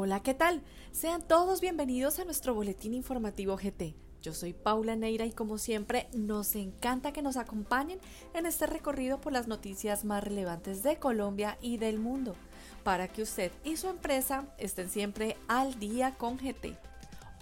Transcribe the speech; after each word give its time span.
Hola, 0.00 0.22
¿qué 0.22 0.32
tal? 0.32 0.62
Sean 0.92 1.26
todos 1.26 1.60
bienvenidos 1.60 2.20
a 2.20 2.24
nuestro 2.24 2.54
boletín 2.54 2.94
informativo 2.94 3.56
GT. 3.56 3.96
Yo 4.22 4.32
soy 4.32 4.52
Paula 4.52 4.94
Neira 4.94 5.26
y 5.26 5.32
como 5.32 5.58
siempre 5.58 6.06
nos 6.12 6.54
encanta 6.54 7.12
que 7.12 7.20
nos 7.20 7.36
acompañen 7.36 7.98
en 8.32 8.46
este 8.46 8.68
recorrido 8.68 9.20
por 9.20 9.32
las 9.32 9.48
noticias 9.48 10.04
más 10.04 10.22
relevantes 10.22 10.84
de 10.84 11.00
Colombia 11.00 11.58
y 11.60 11.78
del 11.78 11.98
mundo, 11.98 12.36
para 12.84 13.08
que 13.08 13.22
usted 13.22 13.50
y 13.64 13.76
su 13.76 13.88
empresa 13.88 14.46
estén 14.56 14.88
siempre 14.88 15.36
al 15.48 15.80
día 15.80 16.14
con 16.14 16.36
GT. 16.36 16.78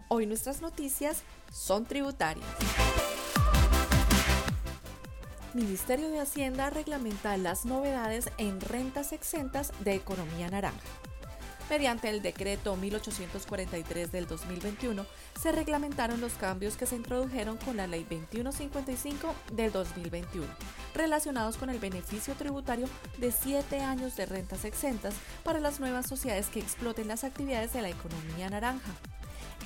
Hoy 0.09 0.25
nuestras 0.25 0.62
noticias 0.62 1.25
son 1.52 1.84
tributarias. 1.84 2.47
Ministerio 5.52 6.09
de 6.09 6.20
Hacienda 6.20 6.70
reglamenta 6.70 7.37
las 7.37 7.66
novedades 7.66 8.30
en 8.38 8.62
rentas 8.62 9.12
exentas 9.12 9.73
de 9.84 9.95
economía 9.95 10.48
naranja. 10.48 10.80
Mediante 11.69 12.09
el 12.09 12.23
decreto 12.23 12.77
1843 12.77 14.12
del 14.12 14.29
2021, 14.29 15.05
se 15.41 15.51
reglamentaron 15.51 16.20
los 16.20 16.34
cambios 16.34 16.77
que 16.77 16.87
se 16.87 16.95
introdujeron 16.95 17.56
con 17.56 17.77
la 17.77 17.89
Ley 17.89 18.05
2155 18.05 19.34
del 19.52 19.73
2021, 19.73 20.47
relacionados 20.95 21.56
con 21.56 21.69
el 21.69 21.80
beneficio 21.80 22.34
tributario 22.34 22.89
de 23.19 23.33
7 23.33 23.80
años 23.80 24.15
de 24.15 24.27
rentas 24.27 24.65
exentas 24.65 25.15
para 25.42 25.59
las 25.59 25.80
nuevas 25.80 26.06
sociedades 26.06 26.47
que 26.47 26.61
exploten 26.61 27.09
las 27.09 27.25
actividades 27.25 27.73
de 27.73 27.83
la 27.83 27.89
economía 27.89 28.48
naranja. 28.48 28.92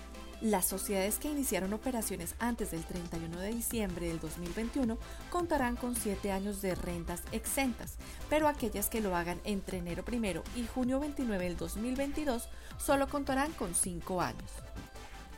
las 0.42 0.66
sociedades 0.66 1.20
que 1.20 1.30
iniciaron 1.30 1.73
operaciones 1.73 2.36
antes 2.39 2.72
del 2.72 2.84
31 2.84 3.39
de 3.39 3.50
diciembre 3.50 4.08
del 4.08 4.20
2021 4.20 4.97
contarán 5.30 5.75
con 5.75 5.95
7 5.95 6.31
años 6.31 6.61
de 6.61 6.75
rentas 6.75 7.22
exentas, 7.31 7.97
pero 8.30 8.47
aquellas 8.47 8.89
que 8.89 9.02
lo 9.02 9.16
hagan 9.16 9.39
entre 9.44 9.78
enero 9.78 10.03
1 10.12 10.44
y 10.56 10.66
junio 10.66 11.00
29 11.00 11.45
del 11.45 11.58
2022 11.58 12.50
solo 12.78 13.08
contarán 13.08 13.52
con 13.53 13.75
5 13.75 14.22
años. 14.22 14.52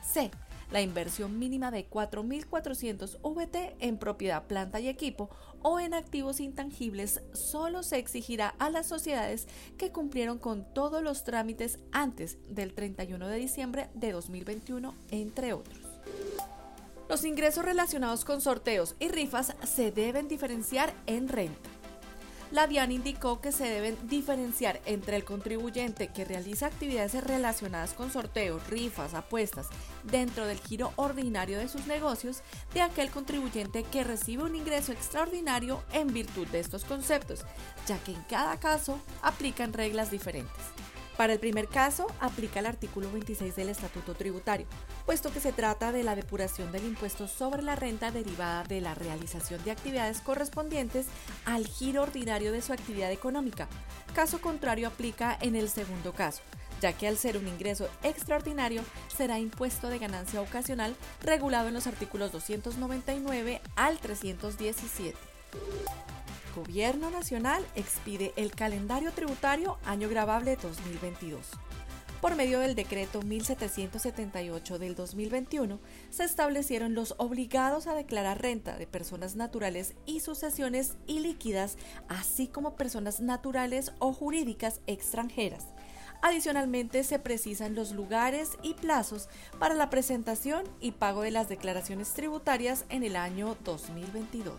C 0.02 0.31
la 0.73 0.81
inversión 0.81 1.38
mínima 1.38 1.69
de 1.69 1.88
4.400 1.88 3.19
VT 3.21 3.75
en 3.79 3.97
propiedad, 3.99 4.47
planta 4.47 4.79
y 4.79 4.88
equipo 4.88 5.29
o 5.61 5.79
en 5.79 5.93
activos 5.93 6.39
intangibles 6.39 7.21
solo 7.31 7.83
se 7.83 7.99
exigirá 7.99 8.55
a 8.57 8.71
las 8.71 8.88
sociedades 8.88 9.47
que 9.77 9.91
cumplieron 9.91 10.39
con 10.39 10.66
todos 10.73 11.03
los 11.03 11.23
trámites 11.23 11.77
antes 11.91 12.39
del 12.49 12.73
31 12.73 13.27
de 13.27 13.38
diciembre 13.38 13.89
de 13.94 14.13
2021, 14.13 14.95
entre 15.11 15.53
otros. 15.53 15.77
Los 17.07 17.23
ingresos 17.23 17.63
relacionados 17.63 18.25
con 18.25 18.41
sorteos 18.41 18.95
y 18.99 19.09
rifas 19.09 19.56
se 19.63 19.91
deben 19.91 20.28
diferenciar 20.28 20.91
en 21.06 21.28
renta 21.28 21.69
la 22.53 22.68
DIAN 22.68 22.91
indicó 22.91 23.41
que 23.41 23.52
se 23.52 23.66
deben 23.66 23.97
diferenciar 24.08 24.80
entre 24.86 25.18
el 25.18 25.25
contribuyente 25.25 26.09
que 26.09 26.24
realiza 26.24 26.68
actividades 26.68 27.22
relacionadas 27.24 27.94
con 27.94 28.12
sorteos, 28.12 28.66
rifas, 28.69 29.16
apuestas 29.16 29.69
dentro 30.03 30.46
del 30.46 30.59
giro 30.59 30.94
ordinario 30.96 31.58
de 31.58 31.68
sus 31.68 31.88
negocios 31.88 32.44
de 32.75 32.81
aquel 32.81 33.09
contribuyente 33.09 33.81
que 33.81 34.03
recibe 34.03 34.44
un 34.44 34.56
ingreso 34.56 34.92
extraordinario 34.92 35.81
en 35.94 36.13
virtud 36.13 36.46
de 36.50 36.59
estos 36.59 36.86
conceptos, 36.86 37.44
ya 37.88 37.97
que 38.03 38.12
en 38.12 38.22
cada 38.30 38.59
caso 38.59 39.02
aplican 39.24 39.74
reglas 39.74 40.12
diferentes. 40.12 40.53
Para 41.18 41.34
el 41.34 41.40
primer 41.40 41.68
caso, 41.68 42.07
aplica 42.19 42.59
el 42.59 42.66
artículo 42.66 43.12
26 43.12 43.56
del 43.56 43.69
Estatuto 43.69 44.16
Tributario, 44.16 44.66
puesto 45.06 45.31
que 45.31 45.40
se 45.40 45.53
trata 45.53 45.91
de 45.91 46.03
la 46.03 46.16
depuración 46.16 46.72
del 46.72 46.85
impuesto 46.85 47.28
sobre 47.28 47.62
la 47.62 47.75
renta 47.75 48.09
derivada 48.12 48.63
de 48.63 48.81
la 48.81 48.96
realización 48.96 49.63
de 49.63 49.72
actividades 49.72 50.22
correspondientes 50.22 51.06
al 51.46 51.68
giro 51.68 52.01
ordinario 52.01 52.51
de 52.51 52.63
su 52.63 52.74
actividad 52.74 53.12
económica. 53.12 53.68
Caso 54.16 54.41
contrario 54.41 54.88
aplica 54.88 55.38
en 55.40 55.56
el 55.56 55.69
segundo 55.69 56.13
caso, 56.13 56.41
ya 56.81 56.94
que 56.94 57.07
al 57.07 57.18
ser 57.18 57.38
un 57.38 57.47
ingreso 57.47 57.88
extraordinario 58.01 58.81
será 59.16 59.38
impuesto 59.38 59.90
de 59.90 60.00
ganancia 60.00 60.41
ocasional 60.41 60.95
regulado 61.22 61.68
en 61.68 61.75
los 61.75 61.85
artículos 61.85 62.31
299 62.31 63.62
al 63.75 64.00
317. 64.00 65.16
Gobierno 66.56 67.09
Nacional 67.09 67.66
expide 67.75 68.31
el 68.36 68.52
calendario 68.52 69.12
tributario 69.12 69.78
año 69.86 70.08
grabable 70.08 70.56
2022. 70.56 71.50
Por 72.22 72.36
medio 72.36 72.59
del 72.59 72.75
decreto 72.75 73.22
1778 73.22 74.80
del 74.80 74.96
2021, 74.96 75.80
se 76.09 76.24
establecieron 76.24 76.94
los 76.94 77.16
obligados 77.18 77.88
a 77.88 77.96
declarar 77.96 78.42
renta 78.42 78.78
de 78.78 78.88
personas 78.88 79.36
naturales 79.36 79.96
y 80.06 80.19
sucesiones 80.19 80.96
ilíquidas, 81.08 81.78
así 82.08 82.47
como 82.47 82.75
personas 82.75 83.19
naturales 83.19 83.92
o 84.00 84.13
jurídicas 84.13 84.80
extranjeras. 84.88 85.66
Adicionalmente, 86.22 87.03
se 87.03 87.19
precisan 87.19 87.75
los 87.75 87.92
lugares 87.92 88.52
y 88.62 88.75
plazos 88.75 89.28
para 89.59 89.74
la 89.74 89.90
presentación 89.90 90.63
y 90.80 90.92
pago 90.92 91.24
de 91.24 91.31
las 91.31 91.50
declaraciones 91.50 92.13
tributarias 92.13 92.86
en 92.88 93.03
el 93.03 93.18
año 93.18 93.58
2022 93.66 94.53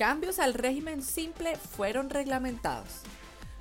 cambios 0.00 0.38
al 0.38 0.54
régimen 0.54 1.02
simple 1.02 1.56
fueron 1.56 2.08
reglamentados. 2.08 3.02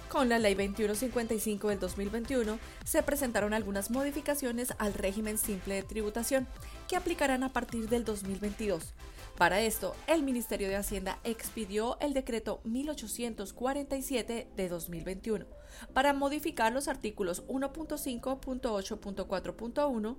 Con 0.07 0.29
la 0.29 0.39
Ley 0.39 0.53
2155 0.53 1.67
del 1.67 1.81
2021 1.81 2.57
se 2.85 3.03
presentaron 3.03 3.53
algunas 3.53 3.91
modificaciones 3.91 4.73
al 4.77 4.93
régimen 4.93 5.37
simple 5.37 5.75
de 5.75 5.83
tributación 5.83 6.47
que 6.87 6.95
aplicarán 6.95 7.43
a 7.43 7.51
partir 7.51 7.89
del 7.89 8.05
2022. 8.05 8.93
Para 9.37 9.59
esto, 9.59 9.97
el 10.07 10.23
Ministerio 10.23 10.69
de 10.69 10.77
Hacienda 10.77 11.19
expidió 11.25 11.99
el 11.99 12.13
decreto 12.13 12.61
1847 12.63 14.47
de 14.55 14.69
2021 14.69 15.45
para 15.93 16.13
modificar 16.13 16.71
los 16.71 16.87
artículos 16.87 17.45
1.5.8.4.1, 17.47 20.17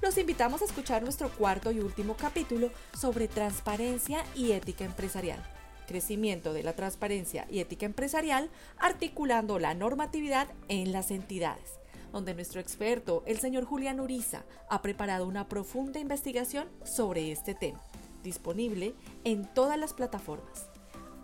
los 0.00 0.18
invitamos 0.18 0.62
a 0.62 0.64
escuchar 0.64 1.02
nuestro 1.02 1.30
cuarto 1.30 1.72
y 1.72 1.80
último 1.80 2.16
capítulo 2.16 2.70
sobre 2.98 3.28
transparencia 3.28 4.24
y 4.34 4.52
ética 4.52 4.84
empresarial. 4.84 5.42
Crecimiento 5.86 6.52
de 6.52 6.62
la 6.62 6.74
transparencia 6.74 7.46
y 7.50 7.60
ética 7.60 7.86
empresarial 7.86 8.50
articulando 8.78 9.58
la 9.58 9.74
normatividad 9.74 10.48
en 10.68 10.92
las 10.92 11.10
entidades, 11.10 11.78
donde 12.12 12.34
nuestro 12.34 12.60
experto, 12.60 13.22
el 13.26 13.38
señor 13.38 13.64
Julián 13.64 14.00
Uriza, 14.00 14.44
ha 14.70 14.82
preparado 14.82 15.26
una 15.26 15.48
profunda 15.48 16.00
investigación 16.00 16.68
sobre 16.84 17.32
este 17.32 17.54
tema. 17.54 17.80
disponible 18.22 18.94
en 19.24 19.44
todas 19.52 19.78
las 19.78 19.92
plataformas. 19.92 20.70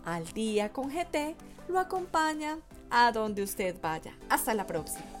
Al 0.05 0.25
día 0.33 0.71
con 0.71 0.89
GT 0.89 1.35
lo 1.67 1.79
acompaña 1.79 2.59
a 2.91 3.11
donde 3.11 3.41
usted 3.41 3.75
vaya. 3.81 4.15
Hasta 4.29 4.53
la 4.53 4.67
próxima. 4.67 5.20